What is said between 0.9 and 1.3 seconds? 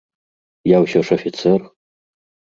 ж